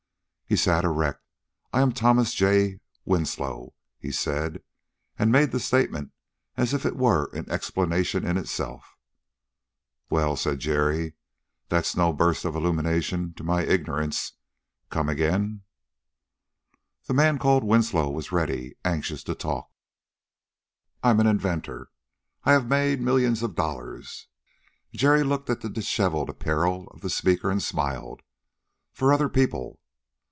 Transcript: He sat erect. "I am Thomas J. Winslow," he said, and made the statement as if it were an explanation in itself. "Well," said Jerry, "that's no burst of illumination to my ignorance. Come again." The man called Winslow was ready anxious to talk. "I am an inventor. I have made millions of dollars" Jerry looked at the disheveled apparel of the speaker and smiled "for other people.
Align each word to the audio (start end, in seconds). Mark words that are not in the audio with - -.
He 0.45 0.57
sat 0.57 0.83
erect. 0.83 1.23
"I 1.71 1.79
am 1.79 1.93
Thomas 1.93 2.33
J. 2.33 2.81
Winslow," 3.05 3.73
he 3.97 4.11
said, 4.11 4.61
and 5.17 5.31
made 5.31 5.51
the 5.51 5.61
statement 5.61 6.11
as 6.57 6.73
if 6.73 6.85
it 6.85 6.97
were 6.97 7.29
an 7.33 7.49
explanation 7.49 8.27
in 8.27 8.35
itself. 8.37 8.83
"Well," 10.09 10.35
said 10.35 10.59
Jerry, 10.59 11.13
"that's 11.69 11.95
no 11.95 12.11
burst 12.11 12.43
of 12.43 12.53
illumination 12.53 13.33
to 13.35 13.45
my 13.45 13.63
ignorance. 13.63 14.33
Come 14.89 15.07
again." 15.07 15.61
The 17.05 17.13
man 17.13 17.39
called 17.39 17.63
Winslow 17.63 18.09
was 18.11 18.33
ready 18.33 18.75
anxious 18.83 19.23
to 19.23 19.35
talk. 19.35 19.71
"I 21.01 21.11
am 21.11 21.21
an 21.21 21.27
inventor. 21.27 21.91
I 22.43 22.51
have 22.51 22.67
made 22.67 22.99
millions 22.99 23.41
of 23.41 23.55
dollars" 23.55 24.27
Jerry 24.93 25.23
looked 25.23 25.49
at 25.49 25.61
the 25.61 25.69
disheveled 25.69 26.29
apparel 26.29 26.89
of 26.89 26.99
the 26.99 27.09
speaker 27.09 27.49
and 27.49 27.63
smiled 27.63 28.21
"for 28.91 29.13
other 29.13 29.29
people. 29.29 29.77